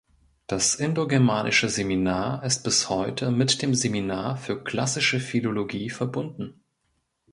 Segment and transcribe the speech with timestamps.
[0.47, 6.59] Das Indogermanische Seminar ist bis heute mit dem Seminar für Klassische Philologie verbunden.